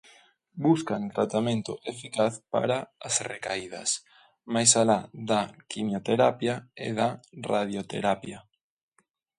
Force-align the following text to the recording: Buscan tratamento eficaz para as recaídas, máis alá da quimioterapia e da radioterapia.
Buscan 0.65 1.03
tratamento 1.15 1.73
eficaz 1.93 2.33
para 2.53 2.77
as 3.07 3.15
recaídas, 3.31 3.89
máis 4.53 4.71
alá 4.81 4.99
da 5.29 5.41
quimioterapia 5.71 6.55
e 6.85 6.89
da 6.99 7.09
radioterapia. 7.51 8.39